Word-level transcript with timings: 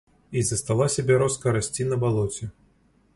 І 0.39 0.41
засталася 0.51 1.05
бярозка 1.11 1.53
расці 1.57 1.85
на 1.91 2.01
балоце. 2.05 2.51